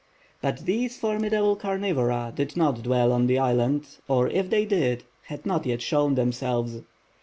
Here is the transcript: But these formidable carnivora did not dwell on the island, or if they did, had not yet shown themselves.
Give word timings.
But 0.41 0.65
these 0.65 0.97
formidable 0.97 1.55
carnivora 1.55 2.33
did 2.35 2.57
not 2.57 2.81
dwell 2.81 3.11
on 3.11 3.27
the 3.27 3.37
island, 3.37 3.85
or 4.07 4.27
if 4.29 4.49
they 4.49 4.65
did, 4.65 5.03
had 5.25 5.45
not 5.45 5.67
yet 5.67 5.83
shown 5.83 6.15
themselves. 6.15 6.81